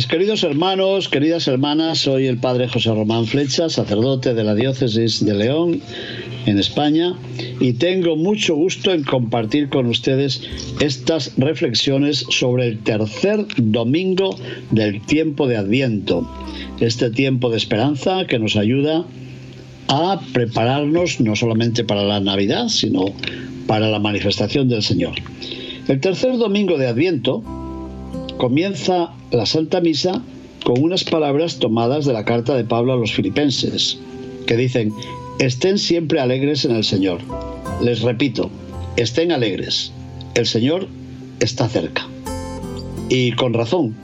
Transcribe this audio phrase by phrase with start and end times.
[0.00, 5.22] Mis queridos hermanos, queridas hermanas, soy el Padre José Román Flecha, sacerdote de la Diócesis
[5.22, 5.82] de León,
[6.46, 7.18] en España,
[7.60, 10.40] y tengo mucho gusto en compartir con ustedes
[10.80, 14.38] estas reflexiones sobre el tercer domingo
[14.70, 16.26] del tiempo de Adviento,
[16.80, 19.04] este tiempo de esperanza que nos ayuda
[19.88, 23.04] a prepararnos no solamente para la Navidad, sino
[23.66, 25.16] para la manifestación del Señor.
[25.88, 27.59] El tercer domingo de Adviento
[28.40, 30.22] comienza la Santa Misa
[30.64, 33.98] con unas palabras tomadas de la carta de Pablo a los filipenses,
[34.46, 34.94] que dicen,
[35.38, 37.20] estén siempre alegres en el Señor.
[37.82, 38.50] Les repito,
[38.96, 39.92] estén alegres.
[40.34, 40.88] El Señor
[41.40, 42.08] está cerca.
[43.10, 43.94] Y con razón,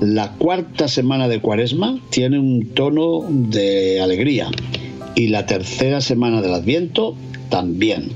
[0.00, 4.52] la cuarta semana de Cuaresma tiene un tono de alegría
[5.16, 7.16] y la tercera semana del Adviento
[7.50, 8.12] también.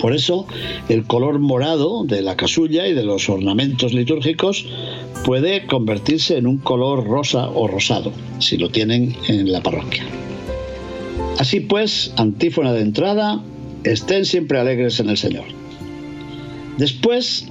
[0.00, 0.46] Por eso,
[0.88, 4.66] el color morado de la casulla y de los ornamentos litúrgicos
[5.24, 10.04] puede convertirse en un color rosa o rosado, si lo tienen en la parroquia.
[11.38, 13.42] Así pues, antífona de entrada,
[13.84, 15.44] estén siempre alegres en el Señor.
[16.78, 17.46] Después,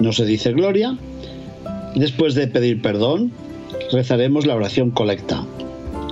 [0.00, 0.96] no se dice gloria,
[1.94, 3.32] después de pedir perdón,
[3.92, 5.46] rezaremos la oración colecta,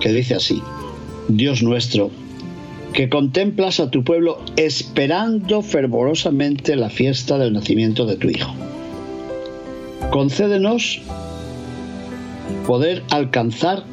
[0.00, 0.62] que dice así,
[1.28, 2.10] Dios nuestro,
[2.92, 8.52] que contemplas a tu pueblo esperando fervorosamente la fiesta del nacimiento de tu Hijo.
[10.10, 11.00] Concédenos
[12.66, 13.84] poder alcanzar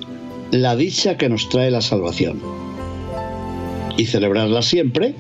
[0.51, 2.41] la dicha que nos trae la salvación
[3.97, 5.15] y celebrarla siempre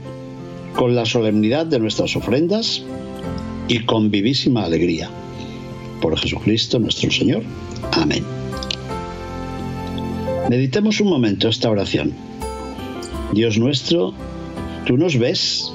[0.75, 2.83] con la solemnidad de nuestras ofrendas
[3.67, 5.09] y con vivísima alegría.
[6.01, 7.43] Por Jesucristo nuestro Señor.
[7.93, 8.23] Amén.
[10.49, 12.28] Meditemos un momento esta oración.
[13.31, 14.13] Dios nuestro,
[14.85, 15.71] tú nos ves,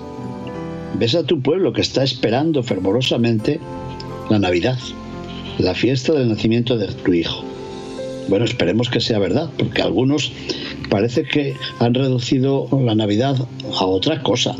[0.98, 3.60] ves a tu pueblo que está esperando fervorosamente
[4.28, 4.78] la Navidad,
[5.58, 7.44] la fiesta del nacimiento de tu Hijo.
[8.28, 10.32] Bueno, esperemos que sea verdad, porque algunos
[10.90, 13.36] parece que han reducido la Navidad
[13.78, 14.56] a otra cosa,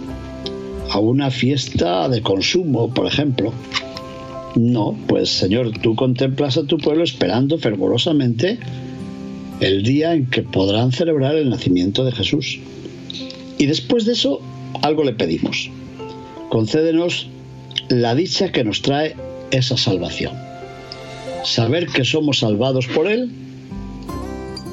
[0.91, 3.53] a una fiesta de consumo, por ejemplo.
[4.55, 8.59] No, pues Señor, tú contemplas a tu pueblo esperando fervorosamente
[9.61, 12.61] el día en que podrán celebrar el nacimiento de Jesús.
[13.64, 14.42] Y después de eso,
[14.82, 15.70] algo le pedimos.
[16.50, 17.28] Concédenos
[17.88, 19.16] la dicha que nos trae
[19.52, 20.34] esa salvación.
[21.44, 23.30] Saber que somos salvados por Él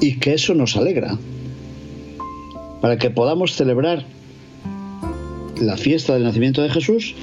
[0.02, 1.18] y que eso nos alegra.
[2.82, 4.04] Para que podamos celebrar
[5.58, 7.14] la fiesta del nacimiento de Jesús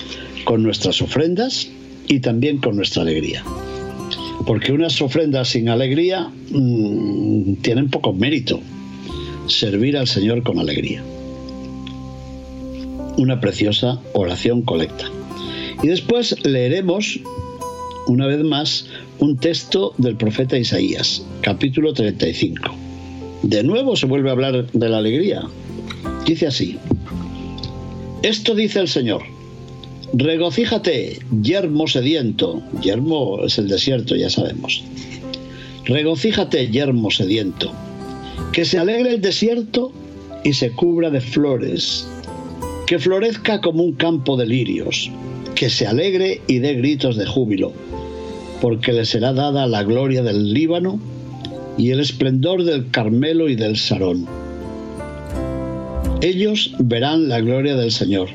[0.46, 1.70] con nuestras ofrendas
[2.08, 3.44] y también con nuestra alegría.
[4.48, 8.60] Porque unas ofrendas sin alegría mmm, tienen poco mérito.
[9.46, 11.04] Servir al Señor con alegría
[13.20, 15.06] una preciosa oración colecta.
[15.84, 17.20] Y después leeremos
[18.08, 18.86] una vez más
[19.20, 22.74] un texto del profeta Isaías, capítulo 35.
[23.44, 25.44] De nuevo se vuelve a hablar de la alegría.
[26.26, 26.78] Dice así,
[28.24, 29.24] esto dice el Señor,
[30.14, 34.84] regocíjate, yermo sediento, yermo es el desierto, ya sabemos,
[35.84, 37.74] regocíjate, yermo sediento,
[38.54, 39.92] que se alegre el desierto
[40.46, 42.08] y se cubra de flores
[42.90, 45.12] que florezca como un campo de lirios,
[45.54, 47.72] que se alegre y dé gritos de júbilo,
[48.62, 51.00] porque le será dada la gloria del Líbano
[51.78, 54.26] y el esplendor del Carmelo y del Sarón.
[56.22, 58.30] Ellos verán la gloria del Señor,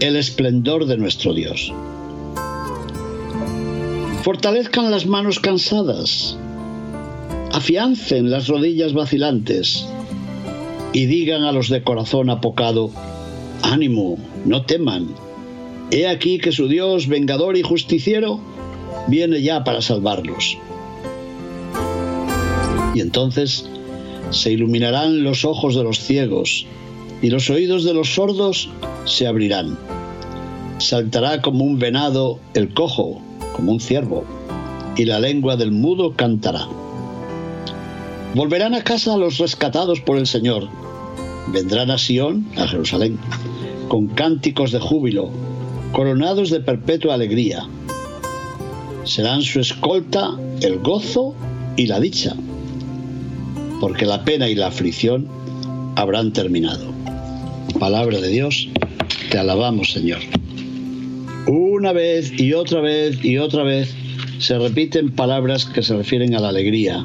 [0.00, 1.72] el esplendor de nuestro Dios.
[4.22, 6.36] Fortalezcan las manos cansadas,
[7.52, 9.86] afiancen las rodillas vacilantes
[10.92, 12.90] y digan a los de corazón apocado,
[13.62, 15.08] Ánimo, no teman.
[15.90, 18.40] He aquí que su Dios, vengador y justiciero,
[19.08, 20.58] viene ya para salvarlos.
[22.94, 23.68] Y entonces
[24.30, 26.66] se iluminarán los ojos de los ciegos
[27.22, 28.68] y los oídos de los sordos
[29.04, 29.78] se abrirán.
[30.78, 33.20] Saltará como un venado el cojo,
[33.54, 34.24] como un ciervo,
[34.96, 36.68] y la lengua del mudo cantará.
[38.34, 40.68] Volverán a casa los rescatados por el Señor
[41.52, 43.18] vendrán a Sión, a Jerusalén,
[43.88, 45.30] con cánticos de júbilo,
[45.92, 47.66] coronados de perpetua alegría.
[49.04, 51.34] Serán su escolta el gozo
[51.76, 52.34] y la dicha,
[53.80, 55.28] porque la pena y la aflicción
[55.94, 56.86] habrán terminado.
[57.78, 58.68] Palabra de Dios,
[59.30, 60.20] te alabamos Señor.
[61.46, 63.94] Una vez y otra vez y otra vez
[64.38, 67.04] se repiten palabras que se refieren a la alegría.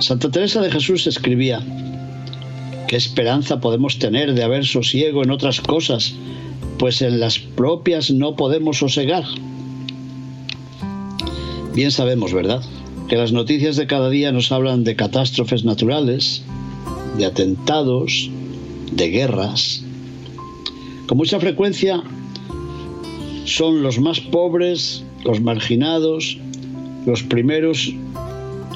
[0.00, 1.60] Santa Teresa de Jesús escribía,
[2.86, 6.14] ¿qué esperanza podemos tener de haber sosiego en otras cosas,
[6.78, 9.24] pues en las propias no podemos sosegar?
[11.74, 12.62] Bien sabemos, ¿verdad?,
[13.08, 16.42] que las noticias de cada día nos hablan de catástrofes naturales,
[17.16, 18.30] de atentados,
[18.92, 19.82] de guerras.
[21.06, 22.02] Con mucha frecuencia
[23.46, 26.38] son los más pobres, los marginados,
[27.04, 27.94] los primeros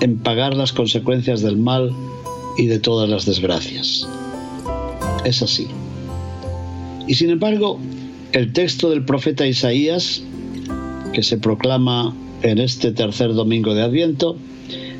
[0.02, 1.92] en pagar las consecuencias del mal
[2.58, 4.08] y de todas las desgracias.
[5.24, 5.68] Es así.
[7.06, 7.78] Y sin embargo,
[8.32, 10.22] el texto del profeta Isaías,
[11.12, 12.12] que se proclama
[12.42, 14.36] en este tercer domingo de Adviento,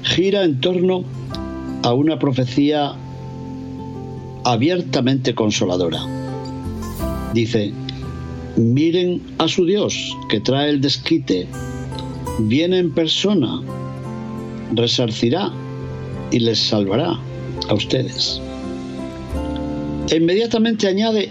[0.04, 1.05] gira en torno
[1.82, 2.93] a una profecía
[4.44, 6.00] abiertamente consoladora.
[7.34, 7.72] Dice,
[8.56, 11.48] miren a su Dios que trae el desquite,
[12.38, 13.60] viene en persona,
[14.72, 15.50] resarcirá
[16.30, 17.19] y les salvará
[17.69, 18.40] a ustedes.
[20.10, 21.30] E inmediatamente añade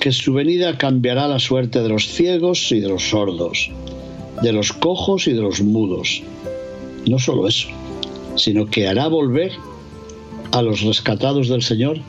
[0.00, 3.70] que su venida cambiará la suerte de los ciegos y de los sordos,
[4.42, 6.22] de los cojos y de los mudos.
[7.06, 7.68] No solo eso,
[8.36, 9.52] sino que hará volver
[10.50, 12.00] a los rescatados del Señor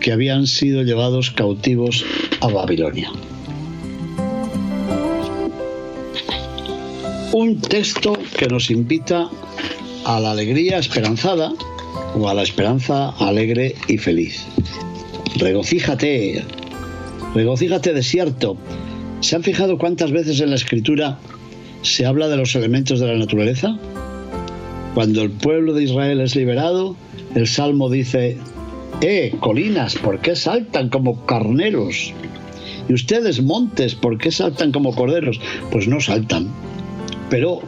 [0.00, 2.04] que habían sido llevados cautivos
[2.40, 3.10] a Babilonia.
[7.32, 9.28] Un texto que nos invita
[10.08, 11.52] a la alegría esperanzada
[12.14, 14.46] o a la esperanza alegre y feliz.
[15.36, 16.42] Regocíjate,
[17.34, 18.56] regocíjate desierto.
[19.20, 21.18] ¿Se han fijado cuántas veces en la escritura
[21.82, 23.78] se habla de los elementos de la naturaleza?
[24.94, 26.96] Cuando el pueblo de Israel es liberado,
[27.34, 28.38] el Salmo dice,
[29.02, 32.14] ¡Eh, colinas, ¿por qué saltan como carneros?
[32.88, 35.38] Y ustedes, montes, ¿por qué saltan como corderos?
[35.70, 36.48] Pues no saltan.
[37.28, 37.60] Pero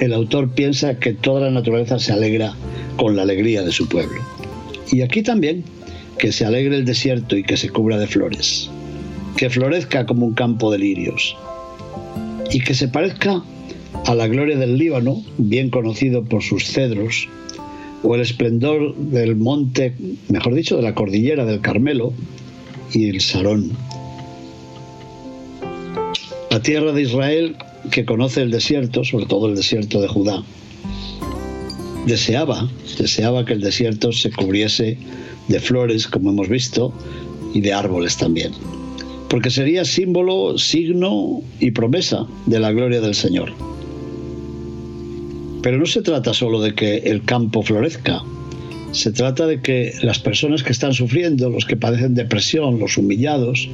[0.00, 2.54] el autor piensa que toda la naturaleza se alegra
[2.96, 4.20] con la alegría de su pueblo.
[4.90, 5.64] Y aquí también,
[6.18, 8.70] que se alegre el desierto y que se cubra de flores,
[9.36, 11.36] que florezca como un campo de lirios
[12.50, 13.42] y que se parezca
[14.06, 17.28] a la gloria del Líbano, bien conocido por sus cedros,
[18.02, 19.94] o el esplendor del monte,
[20.28, 22.12] mejor dicho, de la cordillera del Carmelo
[22.92, 23.72] y el Sarón.
[26.50, 27.56] La tierra de Israel,
[27.90, 30.42] que conoce el desierto, sobre todo el desierto de Judá,
[32.06, 34.98] deseaba, deseaba que el desierto se cubriese
[35.48, 36.92] de flores, como hemos visto,
[37.52, 38.52] y de árboles también,
[39.28, 43.52] porque sería símbolo, signo y promesa de la gloria del Señor.
[45.62, 48.22] Pero no se trata solo de que el campo florezca,
[48.92, 53.68] se trata de que las personas que están sufriendo, los que padecen depresión, los humillados,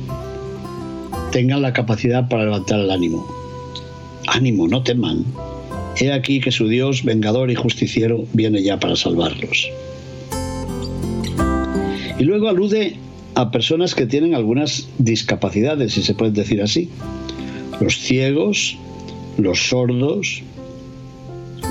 [1.31, 3.40] tengan la capacidad para levantar el ánimo.
[4.27, 5.25] Ánimo, no teman.
[5.97, 9.69] He aquí que su Dios, vengador y justiciero, viene ya para salvarlos.
[12.19, 12.97] Y luego alude
[13.35, 16.89] a personas que tienen algunas discapacidades, si se puede decir así.
[17.81, 18.77] Los ciegos,
[19.39, 20.43] los sordos,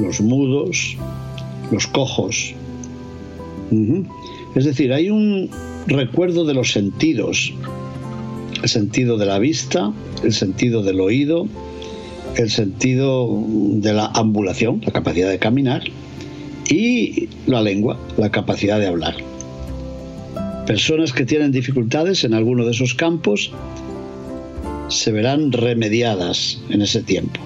[0.02, 0.98] los mudos,
[1.72, 2.54] los cojos.
[4.56, 5.50] Es decir, hay un
[5.86, 7.54] recuerdo de los sentidos,
[8.64, 11.48] el sentido de la vista, el sentido del oído,
[12.36, 15.84] el sentido de la ambulación, la capacidad de caminar,
[16.70, 19.16] y la lengua, la capacidad de hablar.
[20.68, 23.52] Personas que tienen dificultades en alguno de esos campos
[24.88, 27.40] se verán remediadas en ese tiempo.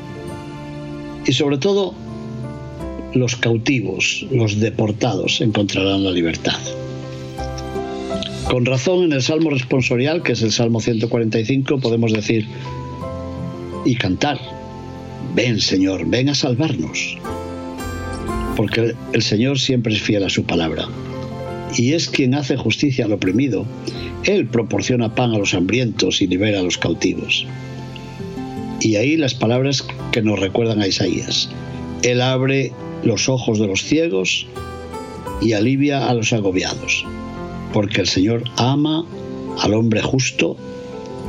[1.26, 1.94] Y sobre todo,
[3.14, 6.60] los cautivos, los deportados, encontrarán la libertad.
[8.50, 12.46] Con razón, en el Salmo responsorial, que es el Salmo 145, podemos decir
[13.86, 14.38] y cantar,
[15.36, 17.18] ven Señor, ven a salvarnos,
[18.56, 20.88] porque el Señor siempre es fiel a su palabra,
[21.76, 23.66] y es quien hace justicia al oprimido,
[24.24, 27.48] Él proporciona pan a los hambrientos y libera a los cautivos.
[28.80, 31.50] Y ahí las palabras que nos recuerdan a Isaías.
[32.04, 32.72] Él abre
[33.04, 34.46] los ojos de los ciegos
[35.42, 37.06] y alivia a los agobiados,
[37.72, 39.06] porque el Señor ama
[39.62, 40.58] al hombre justo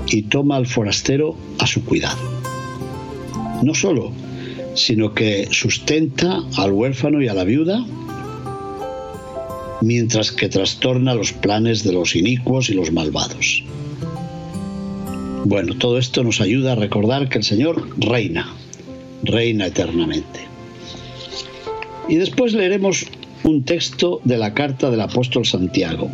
[0.09, 2.44] y toma al forastero a su cuidado.
[3.63, 4.13] No solo,
[4.75, 7.85] sino que sustenta al huérfano y a la viuda,
[9.81, 13.63] mientras que trastorna los planes de los inicuos y los malvados.
[15.45, 18.49] Bueno, todo esto nos ayuda a recordar que el Señor reina,
[19.23, 20.41] reina eternamente.
[22.09, 23.07] Y después leeremos
[23.43, 26.11] un texto de la carta del apóstol Santiago,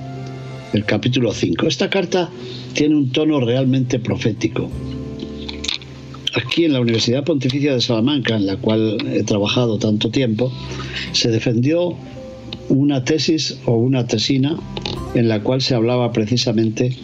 [0.73, 1.67] el capítulo 5.
[1.67, 2.29] Esta carta
[2.75, 4.69] tiene un tono realmente profético.
[6.35, 10.53] Aquí en la Universidad Pontificia de Salamanca, en la cual he trabajado tanto tiempo,
[11.13, 11.97] se defendió
[12.69, 14.57] una tesis o una tesina
[15.15, 16.97] en la cual se hablaba precisamente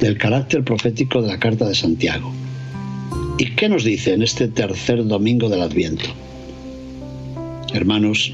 [0.00, 2.32] del carácter profético de la carta de Santiago.
[3.38, 6.10] ¿Y qué nos dice en este tercer domingo del Adviento?
[7.72, 8.32] Hermanos,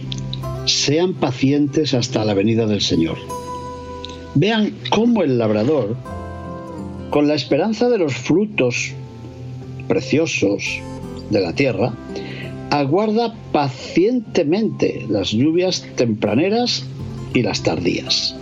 [0.64, 3.18] sean pacientes hasta la venida del Señor.
[4.34, 5.96] Vean cómo el labrador,
[7.10, 8.94] con la esperanza de los frutos
[9.88, 10.80] preciosos
[11.30, 11.94] de la tierra,
[12.70, 16.84] aguarda pacientemente las lluvias tempraneras
[17.34, 18.36] y las tardías.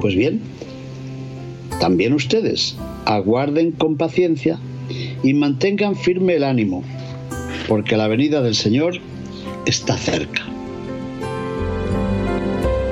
[0.00, 0.40] Pues bien,
[1.80, 4.58] también ustedes aguarden con paciencia
[5.22, 6.82] y mantengan firme el ánimo,
[7.68, 8.98] porque la venida del Señor
[9.66, 10.42] está cerca.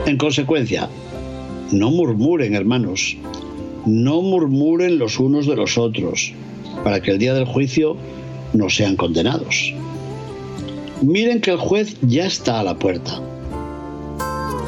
[0.06, 0.88] En consecuencia,
[1.72, 3.16] no murmuren, hermanos,
[3.86, 6.32] no murmuren los unos de los otros,
[6.84, 7.96] para que el día del juicio
[8.52, 9.74] no sean condenados.
[11.02, 13.20] Miren que el juez ya está a la puerta.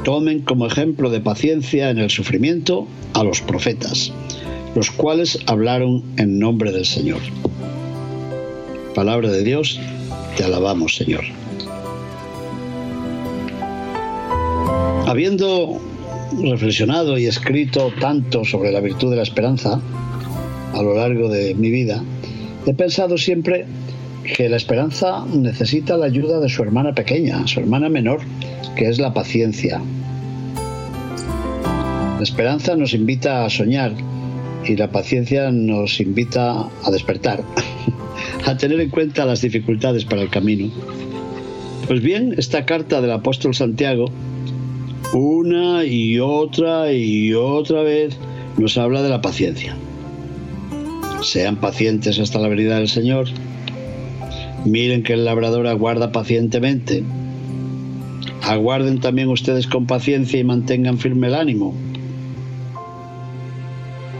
[0.05, 4.13] Tomen como ejemplo de paciencia en el sufrimiento a los profetas,
[4.75, 7.21] los cuales hablaron en nombre del Señor.
[8.95, 9.79] Palabra de Dios,
[10.37, 11.25] te alabamos Señor.
[15.07, 15.81] Habiendo
[16.41, 19.81] reflexionado y escrito tanto sobre la virtud de la esperanza
[20.73, 22.03] a lo largo de mi vida,
[22.67, 23.67] he pensado siempre
[24.25, 28.21] que la esperanza necesita la ayuda de su hermana pequeña, su hermana menor,
[28.77, 29.81] que es la paciencia.
[32.17, 33.93] La esperanza nos invita a soñar
[34.65, 37.43] y la paciencia nos invita a despertar,
[38.47, 40.71] a tener en cuenta las dificultades para el camino.
[41.89, 44.07] Pues bien, esta carta del apóstol Santiago,
[45.13, 48.17] una y otra y otra vez,
[48.57, 49.77] nos habla de la paciencia.
[51.23, 53.29] Sean pacientes hasta la venida del Señor.
[54.65, 57.03] Miren que el labrador aguarda pacientemente.
[58.43, 61.75] Aguarden también ustedes con paciencia y mantengan firme el ánimo.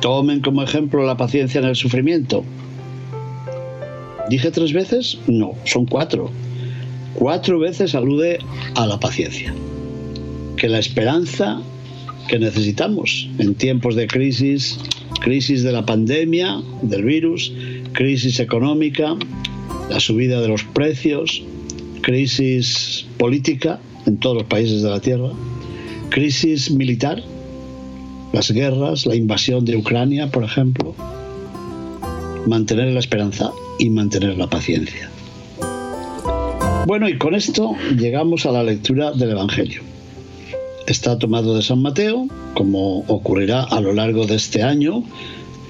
[0.01, 2.45] Tomen como ejemplo la paciencia en el sufrimiento.
[4.29, 5.19] ¿Dije tres veces?
[5.27, 6.31] No, son cuatro.
[7.15, 8.39] Cuatro veces alude
[8.75, 9.55] a la paciencia.
[10.57, 11.61] Que la esperanza
[12.29, 14.79] que necesitamos en tiempos de crisis,
[15.23, 17.53] crisis de la pandemia, del virus,
[17.93, 19.15] crisis económica,
[19.89, 21.43] la subida de los precios,
[22.03, 25.31] crisis política en todos los países de la Tierra,
[26.11, 27.23] crisis militar,
[28.33, 30.95] las guerras, la invasión de Ucrania, por ejemplo,
[32.47, 35.09] mantener la esperanza y mantener la paciencia.
[36.87, 39.83] Bueno, y con esto llegamos a la lectura del Evangelio.
[40.93, 45.03] Está tomado de San Mateo, como ocurrirá a lo largo de este año,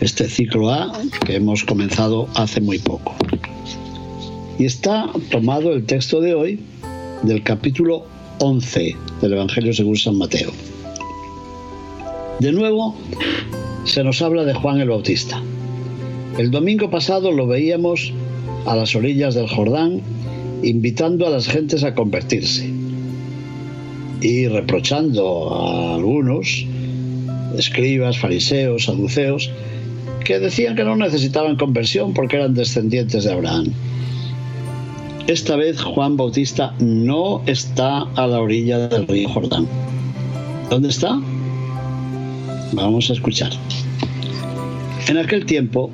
[0.00, 0.92] este ciclo A
[1.24, 3.14] que hemos comenzado hace muy poco.
[4.58, 6.58] Y está tomado el texto de hoy
[7.22, 8.04] del capítulo
[8.40, 10.50] 11 del Evangelio según San Mateo.
[12.40, 12.96] De nuevo,
[13.84, 15.40] se nos habla de Juan el Bautista.
[16.36, 18.12] El domingo pasado lo veíamos
[18.66, 20.00] a las orillas del Jordán,
[20.64, 22.81] invitando a las gentes a convertirse
[24.22, 26.64] y reprochando a algunos,
[27.58, 29.50] escribas, fariseos, saduceos,
[30.24, 33.72] que decían que no necesitaban conversión porque eran descendientes de Abraham.
[35.26, 39.66] Esta vez Juan Bautista no está a la orilla del río Jordán.
[40.70, 41.20] ¿Dónde está?
[42.72, 43.50] Vamos a escuchar.
[45.08, 45.90] En aquel tiempo,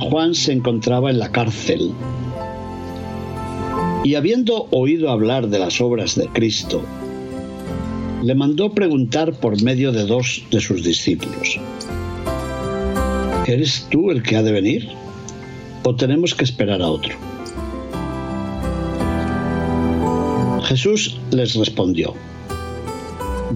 [0.00, 1.92] Juan se encontraba en la cárcel
[4.04, 6.82] y habiendo oído hablar de las obras de Cristo,
[8.22, 11.60] le mandó preguntar por medio de dos de sus discípulos,
[13.46, 14.88] ¿eres tú el que ha de venir
[15.84, 17.14] o tenemos que esperar a otro?
[20.64, 22.14] Jesús les respondió,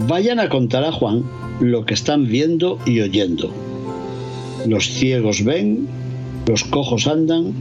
[0.06, 1.24] vayan a contar a Juan
[1.60, 3.52] lo que están viendo y oyendo.
[4.66, 5.88] Los ciegos ven,
[6.46, 7.52] los cojos andan,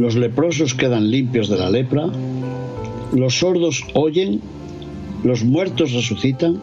[0.00, 2.08] los leprosos quedan limpios de la lepra,
[3.12, 4.40] los sordos oyen,
[5.24, 6.60] los muertos resucitan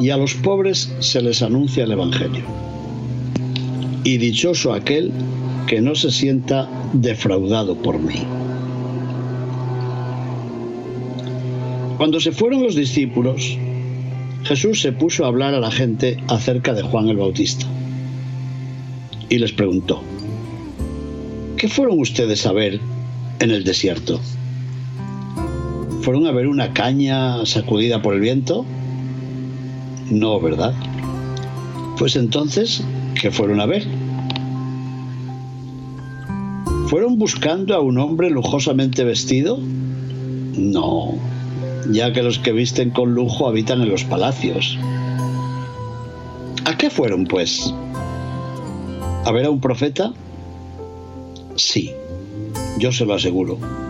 [0.00, 2.44] y a los pobres se les anuncia el Evangelio.
[4.02, 5.12] Y dichoso aquel
[5.66, 8.22] que no se sienta defraudado por mí.
[11.96, 13.56] Cuando se fueron los discípulos,
[14.44, 17.66] Jesús se puso a hablar a la gente acerca de Juan el Bautista
[19.30, 20.02] y les preguntó,
[21.56, 22.78] ¿qué fueron ustedes a ver
[23.40, 24.20] en el desierto?
[26.04, 28.66] ¿Fueron a ver una caña sacudida por el viento?
[30.10, 30.74] No, ¿verdad?
[31.98, 32.84] Pues entonces,
[33.18, 33.86] ¿qué fueron a ver?
[36.88, 39.58] ¿Fueron buscando a un hombre lujosamente vestido?
[39.58, 41.14] No,
[41.90, 44.78] ya que los que visten con lujo habitan en los palacios.
[46.66, 47.72] ¿A qué fueron, pues?
[49.24, 50.12] ¿A ver a un profeta?
[51.56, 51.92] Sí,
[52.78, 53.83] yo se lo aseguro.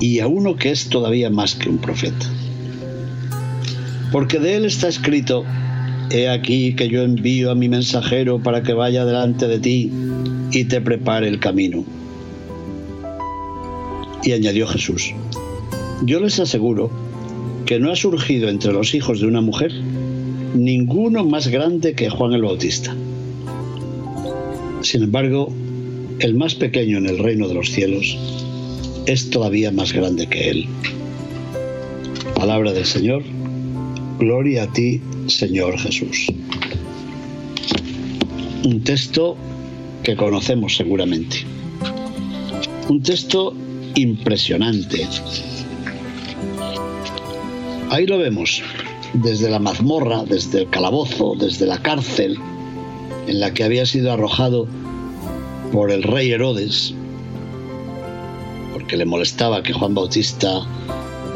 [0.00, 2.26] Y a uno que es todavía más que un profeta.
[4.10, 5.44] Porque de él está escrito,
[6.12, 9.92] He aquí que yo envío a mi mensajero para que vaya delante de ti
[10.50, 11.84] y te prepare el camino.
[14.24, 15.14] Y añadió Jesús,
[16.04, 16.90] yo les aseguro
[17.64, 19.72] que no ha surgido entre los hijos de una mujer
[20.54, 22.92] ninguno más grande que Juan el Bautista.
[24.82, 25.52] Sin embargo,
[26.18, 28.18] el más pequeño en el reino de los cielos
[29.10, 30.66] es todavía más grande que él.
[32.36, 33.24] Palabra del Señor,
[34.20, 36.28] gloria a ti, Señor Jesús.
[38.64, 39.36] Un texto
[40.04, 41.38] que conocemos seguramente.
[42.88, 43.52] Un texto
[43.96, 45.08] impresionante.
[47.90, 48.62] Ahí lo vemos,
[49.14, 52.38] desde la mazmorra, desde el calabozo, desde la cárcel
[53.26, 54.68] en la que había sido arrojado
[55.72, 56.94] por el rey Herodes,
[58.80, 60.66] porque le molestaba que Juan Bautista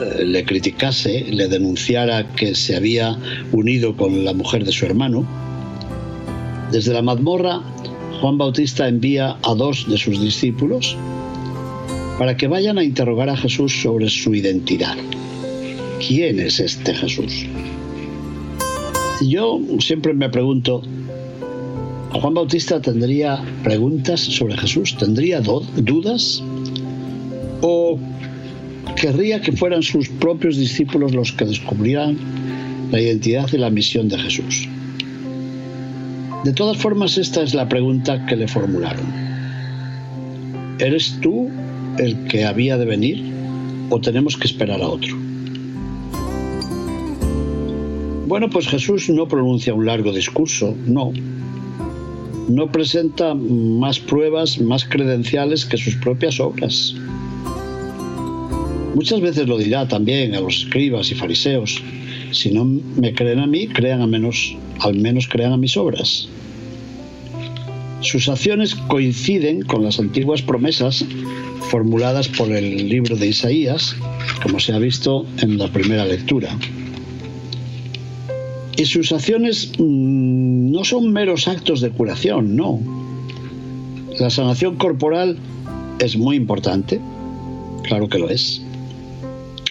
[0.01, 3.19] eh, le criticase, le denunciara que se había
[3.53, 5.27] unido con la mujer de su hermano.
[6.73, 7.61] Desde la mazmorra,
[8.21, 10.97] Juan Bautista envía a dos de sus discípulos
[12.19, 14.97] para que vayan a interrogar a Jesús sobre su identidad.
[16.07, 17.45] ¿Quién es este Jesús?
[19.21, 20.83] Yo siempre me pregunto,
[22.11, 24.97] ¿Juan Bautista tendría preguntas sobre Jesús?
[24.97, 26.43] ¿Tendría dudas?
[27.67, 27.99] ¿O
[28.95, 32.19] querría que fueran sus propios discípulos los que descubrieran
[32.91, 34.69] la identidad y la misión de Jesús?
[36.45, 39.07] De todas formas, esta es la pregunta que le formularon.
[40.79, 41.49] ¿Eres tú
[41.97, 43.25] el que había de venir
[43.89, 45.17] o tenemos que esperar a otro?
[48.27, 51.13] Bueno, pues Jesús no pronuncia un largo discurso, no.
[52.47, 56.95] No presenta más pruebas, más credenciales que sus propias obras.
[58.95, 61.83] Muchas veces lo dirá también a los escribas y fariseos.
[62.31, 66.29] Si no me creen a mí, crean a menos, al menos crean a mis obras.
[68.01, 71.05] Sus acciones coinciden con las antiguas promesas
[71.71, 73.97] formuladas por el libro de Isaías,
[74.43, 76.57] como se ha visto en la primera lectura.
[78.77, 82.81] Y sus acciones mm, no son meros actos de curación, no.
[84.19, 85.39] La sanación corporal
[85.99, 87.01] es muy importante,
[87.85, 88.64] claro que lo es.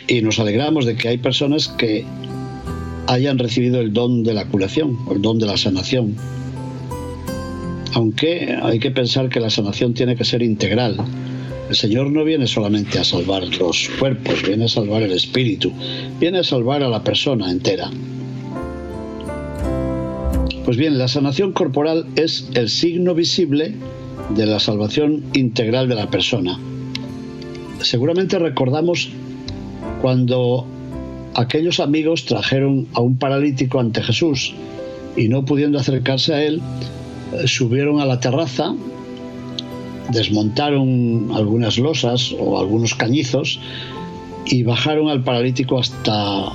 [0.08, 2.06] Y nos alegramos de que hay personas que
[3.08, 6.16] hayan recibido el don de la curación, el don de la sanación.
[7.94, 10.98] Aunque hay que pensar que la sanación tiene que ser integral,
[11.70, 15.72] el Señor no viene solamente a salvar los cuerpos, viene a salvar el espíritu,
[16.20, 17.90] viene a salvar a la persona entera.
[20.66, 23.74] Pues bien, la sanación corporal es el signo visible
[24.36, 26.60] de la salvación integral de la persona.
[27.82, 29.10] Seguramente recordamos
[30.04, 30.68] cuando
[31.34, 34.54] aquellos amigos trajeron a un paralítico ante Jesús
[35.16, 36.62] y no pudiendo acercarse a él,
[37.32, 38.76] eh, subieron a la terraza
[40.12, 43.62] desmontaron algunas losas o algunos cañizos
[44.46, 46.52] y bajaron al paralítico hasta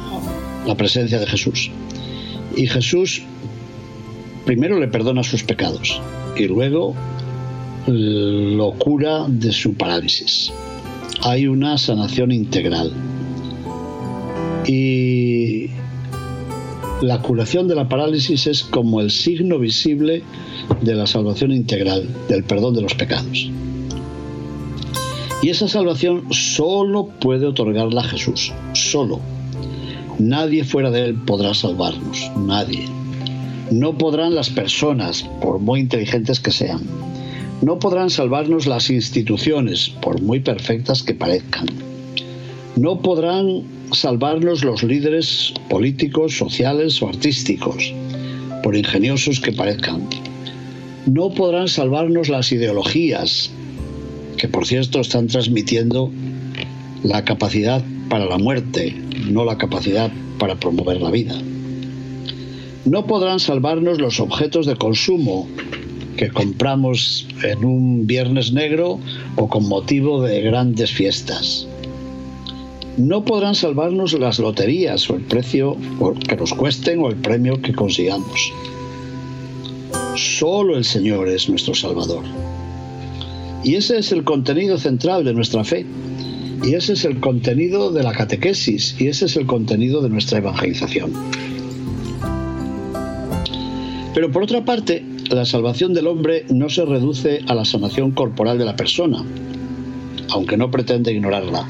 [0.66, 1.70] la presencia de Jesús.
[2.54, 3.22] Y Jesús
[4.44, 6.02] primero le perdona sus pecados
[6.36, 6.94] y luego
[7.86, 10.52] lo cura de su parálisis.
[11.22, 12.92] Hay una sanación integral.
[14.68, 15.70] Y
[17.00, 20.22] la curación de la parálisis es como el signo visible
[20.82, 23.50] de la salvación integral, del perdón de los pecados.
[25.42, 29.20] Y esa salvación solo puede otorgarla Jesús, solo.
[30.18, 32.84] Nadie fuera de Él podrá salvarnos, nadie.
[33.70, 36.82] No podrán las personas, por muy inteligentes que sean.
[37.62, 41.68] No podrán salvarnos las instituciones, por muy perfectas que parezcan.
[42.76, 47.92] No podrán salvarnos los líderes políticos, sociales o artísticos,
[48.62, 50.08] por ingeniosos que parezcan.
[51.06, 53.50] No podrán salvarnos las ideologías,
[54.36, 56.10] que por cierto están transmitiendo
[57.02, 58.94] la capacidad para la muerte,
[59.30, 61.34] no la capacidad para promover la vida.
[62.84, 65.48] No podrán salvarnos los objetos de consumo
[66.16, 68.98] que compramos en un viernes negro
[69.36, 71.68] o con motivo de grandes fiestas.
[72.98, 75.76] No podrán salvarnos las loterías o el precio
[76.28, 78.52] que nos cuesten o el premio que consigamos.
[80.16, 82.24] Solo el Señor es nuestro Salvador.
[83.62, 85.86] Y ese es el contenido central de nuestra fe.
[86.64, 88.96] Y ese es el contenido de la catequesis.
[88.98, 91.12] Y ese es el contenido de nuestra evangelización.
[94.12, 98.58] Pero por otra parte, la salvación del hombre no se reduce a la sanación corporal
[98.58, 99.24] de la persona,
[100.30, 101.64] aunque no pretende ignorarla.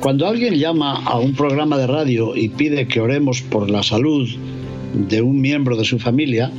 [0.00, 4.28] Cuando alguien llama a un programa de radio y pide que oremos por la salud
[4.94, 6.50] de un miembro de su familia,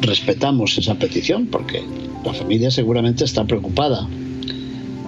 [0.00, 1.82] respetamos esa petición porque
[2.24, 4.08] la familia seguramente está preocupada,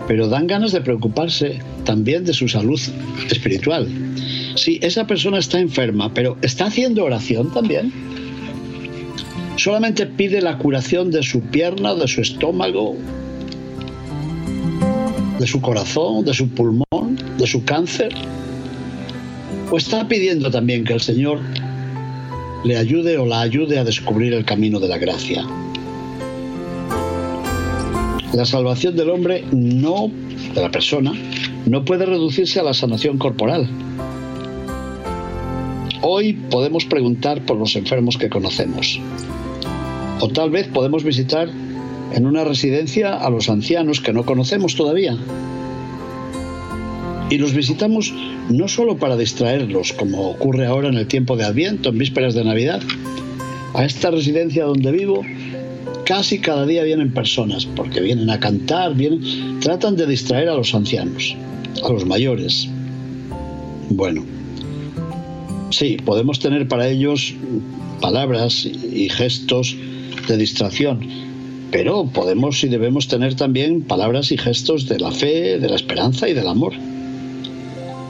[0.07, 2.81] pero dan ganas de preocuparse también de su salud
[3.31, 3.88] espiritual.
[4.55, 7.92] Si esa persona está enferma, pero está haciendo oración también,
[9.57, 12.97] solamente pide la curación de su pierna, de su estómago,
[15.38, 18.14] de su corazón, de su pulmón, de su cáncer,
[19.70, 21.40] o está pidiendo también que el Señor
[22.64, 25.46] le ayude o la ayude a descubrir el camino de la gracia.
[28.33, 30.11] La salvación del hombre no,
[30.55, 31.12] de la persona,
[31.66, 33.68] no puede reducirse a la sanación corporal.
[36.03, 39.01] Hoy podemos preguntar por los enfermos que conocemos.
[40.20, 41.49] O tal vez podemos visitar
[42.12, 45.16] en una residencia a los ancianos que no conocemos todavía.
[47.29, 48.14] Y los visitamos
[48.49, 52.45] no solo para distraerlos, como ocurre ahora en el tiempo de Adviento, en vísperas de
[52.45, 52.83] Navidad.
[53.75, 55.23] A esta residencia donde vivo
[56.05, 60.73] casi cada día vienen personas, porque vienen a cantar, vienen, tratan de distraer a los
[60.75, 61.37] ancianos,
[61.83, 62.69] a los mayores.
[63.90, 64.25] Bueno,
[65.71, 67.35] sí, podemos tener para ellos
[68.01, 69.77] palabras y gestos
[70.29, 71.26] de distracción,
[71.71, 76.29] pero podemos y debemos tener también palabras y gestos de la fe, de la esperanza
[76.29, 76.73] y del amor.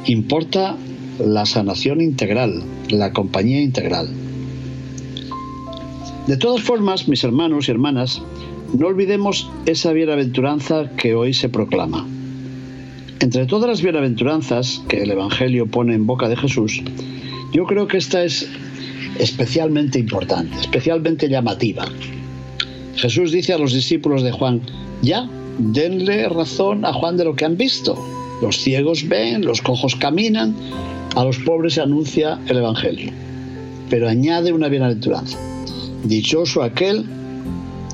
[0.06, 0.76] Importa
[1.18, 4.08] la sanación integral, la compañía integral.
[6.26, 8.22] De todas formas, mis hermanos y hermanas,
[8.76, 12.06] no olvidemos esa bienaventuranza que hoy se proclama.
[13.20, 16.82] Entre todas las bienaventuranzas que el Evangelio pone en boca de Jesús,
[17.52, 18.48] yo creo que esta es
[19.18, 21.86] especialmente importante, especialmente llamativa.
[22.96, 24.62] Jesús dice a los discípulos de Juan,
[25.02, 25.28] ya,
[25.58, 27.96] denle razón a Juan de lo que han visto.
[28.42, 30.54] Los ciegos ven, los cojos caminan,
[31.14, 33.12] a los pobres se anuncia el Evangelio.
[33.88, 35.38] Pero añade una bienaventuranza.
[36.04, 37.04] Dichoso aquel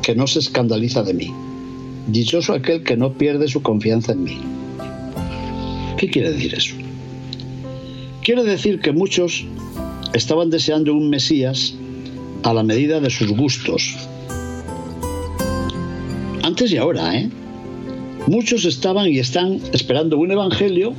[0.03, 1.31] que no se escandaliza de mí.
[2.09, 4.41] Dichoso aquel que no pierde su confianza en mí.
[5.97, 6.75] ¿Qué quiere decir eso?
[8.23, 9.45] Quiere decir que muchos
[10.13, 11.75] estaban deseando un Mesías
[12.43, 13.97] a la medida de sus gustos.
[16.53, 17.31] Antes y ahora, ¿eh?
[18.27, 20.93] Muchos estaban y están esperando un evangelio,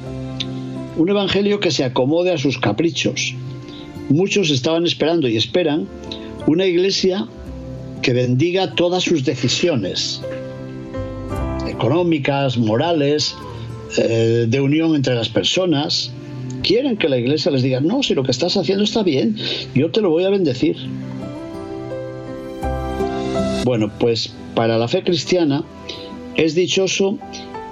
[0.97, 3.35] un evangelio que se acomode a sus caprichos.
[4.09, 5.87] Muchos estaban esperando y esperan
[6.47, 7.27] una iglesia
[8.01, 10.23] que bendiga todas sus decisiones
[11.67, 13.35] económicas, morales,
[13.99, 16.09] eh, de unión entre las personas.
[16.63, 19.37] Quieren que la iglesia les diga, no, si lo que estás haciendo está bien,
[19.75, 20.77] yo te lo voy a bendecir.
[23.65, 25.63] Bueno, pues para la fe cristiana
[26.35, 27.17] es dichoso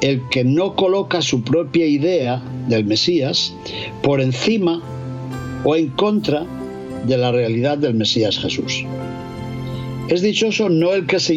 [0.02, 3.54] el que no coloca su propia idea del Mesías
[4.02, 4.82] por encima
[5.63, 6.46] o en contra
[7.06, 8.86] de la realidad del Mesías Jesús.
[10.10, 11.36] Es dichoso no el que se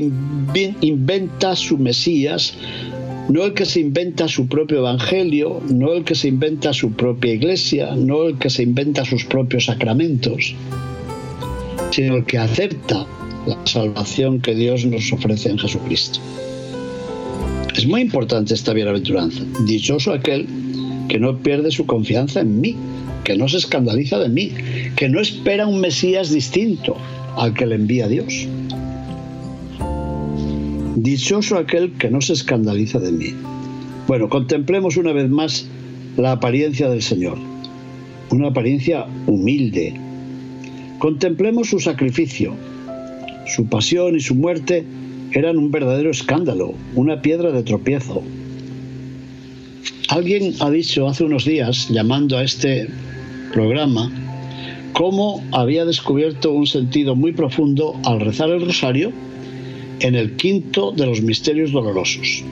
[0.80, 2.54] inventa su Mesías,
[3.28, 7.35] no el que se inventa su propio Evangelio, no el que se inventa su propia
[7.35, 10.54] iglesia, no el que se inventa sus propios sacramentos,
[11.90, 13.07] sino el que acepta
[13.46, 16.20] la salvación que Dios nos ofrece en Jesucristo.
[17.76, 19.42] Es muy importante esta bienaventuranza.
[19.66, 20.46] Dichoso aquel
[21.09, 22.76] que no pierde su confianza en mí,
[23.24, 24.52] que no se escandaliza de mí,
[24.96, 26.96] que no espera un Mesías distinto
[27.37, 28.46] al que le envía Dios.
[30.96, 33.35] Dichoso aquel que no se escandaliza de mí.
[34.07, 35.66] Bueno, contemplemos una vez más
[36.16, 37.38] la apariencia del Señor,
[38.30, 39.94] una apariencia humilde.
[40.98, 42.54] Contemplemos su sacrificio,
[43.46, 44.85] su pasión y su muerte
[45.33, 48.22] eran un verdadero escándalo, una piedra de tropiezo.
[50.09, 52.88] Alguien ha dicho hace unos días, llamando a este
[53.52, 54.11] programa,
[54.92, 59.12] cómo había descubierto un sentido muy profundo al rezar el rosario
[60.00, 62.44] en el quinto de los misterios dolorosos,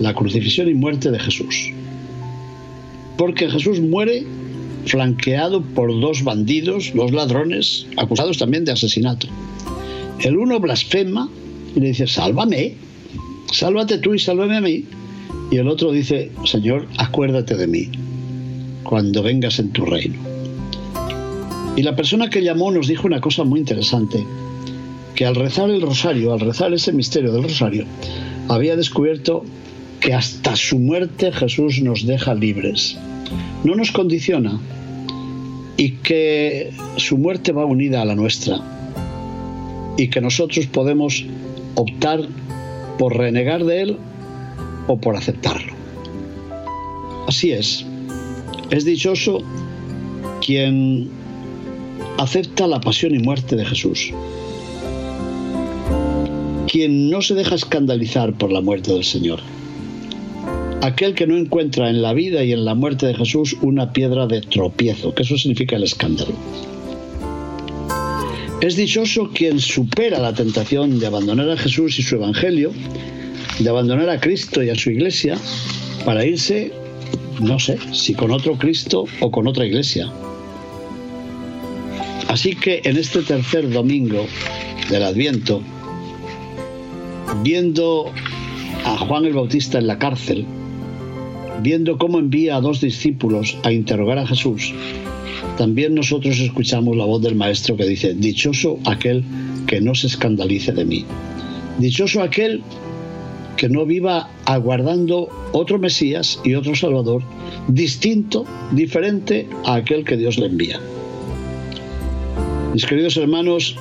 [0.00, 1.72] la crucifixión y muerte de Jesús.
[3.16, 4.24] Porque Jesús muere
[4.86, 9.26] flanqueado por dos bandidos, dos ladrones, acusados también de asesinato.
[10.20, 11.28] El uno blasfema
[11.76, 12.74] y le dice, sálvame,
[13.52, 14.84] sálvate tú y sálvame a mí.
[15.50, 17.88] Y el otro dice, Señor, acuérdate de mí
[18.82, 20.18] cuando vengas en tu reino.
[21.76, 24.24] Y la persona que llamó nos dijo una cosa muy interesante,
[25.14, 27.84] que al rezar el rosario, al rezar ese misterio del rosario,
[28.48, 29.44] había descubierto
[30.00, 32.96] que hasta su muerte Jesús nos deja libres,
[33.62, 34.58] no nos condiciona
[35.76, 38.77] y que su muerte va unida a la nuestra
[39.98, 41.26] y que nosotros podemos
[41.74, 42.20] optar
[42.98, 43.96] por renegar de él
[44.86, 45.74] o por aceptarlo.
[47.26, 47.84] Así es,
[48.70, 49.42] es dichoso
[50.40, 51.10] quien
[52.16, 54.12] acepta la pasión y muerte de Jesús,
[56.70, 59.40] quien no se deja escandalizar por la muerte del Señor,
[60.80, 64.26] aquel que no encuentra en la vida y en la muerte de Jesús una piedra
[64.26, 66.34] de tropiezo, que eso significa el escándalo.
[68.60, 72.72] Es dichoso quien supera la tentación de abandonar a Jesús y su Evangelio,
[73.60, 75.38] de abandonar a Cristo y a su iglesia,
[76.04, 76.72] para irse,
[77.40, 80.10] no sé, si con otro Cristo o con otra iglesia.
[82.26, 84.26] Así que en este tercer domingo
[84.90, 85.62] del Adviento,
[87.44, 88.12] viendo
[88.84, 90.44] a Juan el Bautista en la cárcel,
[91.62, 94.74] viendo cómo envía a dos discípulos a interrogar a Jesús,
[95.58, 99.24] también nosotros escuchamos la voz del Maestro que dice, dichoso aquel
[99.66, 101.04] que no se escandalice de mí.
[101.78, 102.62] Dichoso aquel
[103.56, 107.24] que no viva aguardando otro Mesías y otro Salvador
[107.66, 110.78] distinto, diferente a aquel que Dios le envía.
[112.72, 113.74] Mis queridos hermanos,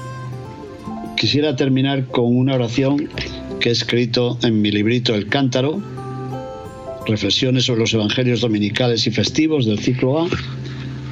[1.16, 3.08] quisiera terminar con una oración
[3.60, 5.80] que he escrito en mi librito El Cántaro,
[7.06, 10.28] reflexiones sobre los evangelios dominicales y festivos del ciclo A,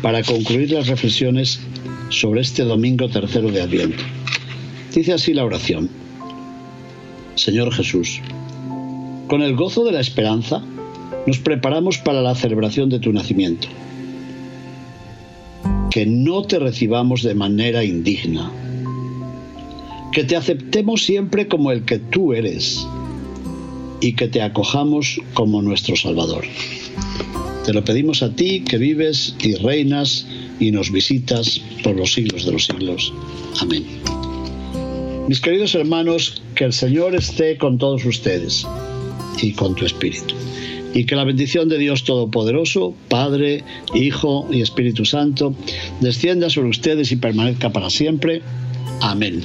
[0.05, 1.59] para concluir las reflexiones
[2.09, 4.03] sobre este domingo tercero de Adviento.
[4.93, 5.89] Dice así la oración.
[7.33, 8.21] Señor Jesús,
[9.27, 10.61] con el gozo de la esperanza,
[11.25, 13.67] nos preparamos para la celebración de tu nacimiento.
[15.89, 18.51] Que no te recibamos de manera indigna.
[20.11, 22.87] Que te aceptemos siempre como el que tú eres
[24.01, 26.45] y que te acojamos como nuestro Salvador.
[27.65, 30.28] Te lo pedimos a ti que vives y reinas
[30.60, 33.12] y nos visitas por los siglos de los siglos.
[33.60, 33.84] Amén.
[35.28, 38.67] Mis queridos hermanos, que el Señor esté con todos ustedes
[39.41, 40.36] y con tu espíritu.
[40.93, 43.63] Y que la bendición de Dios Todopoderoso, Padre,
[43.95, 45.56] Hijo y Espíritu Santo,
[46.01, 48.43] descienda sobre ustedes y permanezca para siempre.
[49.01, 49.41] Amén.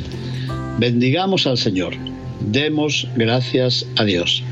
[0.78, 1.94] Bendigamos al Señor.
[2.40, 4.42] Demos gracias a Dios.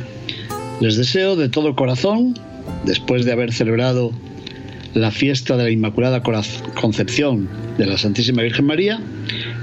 [0.81, 2.35] Les deseo de todo corazón,
[2.85, 4.13] después de haber celebrado
[4.95, 6.23] la fiesta de la Inmaculada
[6.81, 9.01] Concepción de la Santísima Virgen María,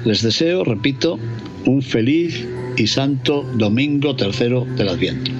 [0.06, 1.20] les deseo, repito,
[1.66, 2.46] un feliz
[2.78, 5.32] y santo domingo tercero del Adviento.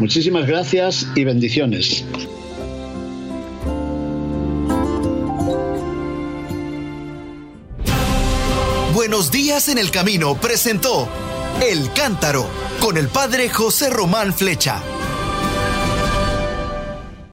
[0.00, 2.04] Muchísimas gracias y bendiciones.
[8.94, 11.08] Buenos días en el camino presentó
[11.62, 12.46] El Cántaro
[12.80, 14.82] con el padre José Román Flecha.